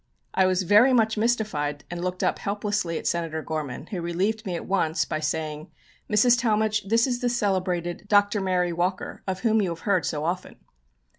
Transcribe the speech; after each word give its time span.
I 0.33 0.47
was 0.47 0.63
very 0.63 0.93
much 0.93 1.15
mystified 1.15 1.83
and 1.91 2.03
looked 2.03 2.23
up 2.23 2.39
helplessly 2.39 2.97
at 2.97 3.05
Senator 3.05 3.43
Gorman, 3.43 3.85
who 3.91 4.01
relieved 4.01 4.47
me 4.47 4.55
at 4.55 4.65
once 4.65 5.05
by 5.05 5.19
saying, 5.19 5.69
"Mrs. 6.11 6.39
Talmage, 6.39 6.85
this 6.87 7.05
is 7.05 7.19
the 7.21 7.29
celebrated 7.29 8.05
Dr. 8.07 8.41
Mary 8.41 8.73
Walker, 8.73 9.21
of 9.27 9.41
whom 9.41 9.61
you 9.61 9.69
have 9.69 9.81
heard 9.81 10.07
so 10.07 10.25
often." 10.25 10.55